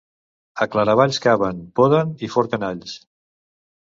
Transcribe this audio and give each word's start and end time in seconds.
A 0.65 0.67
Claravalls 0.75 1.21
caven, 1.27 1.61
poden 1.81 2.17
i 2.29 2.31
forquen 2.37 2.67
alls. 2.73 2.97